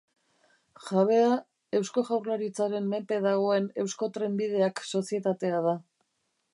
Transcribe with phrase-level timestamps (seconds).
[0.85, 1.27] Jabea
[1.81, 5.81] Eusko Jaurlaritzaren menpe dagoen Eusko Trenbideak sozietatea da.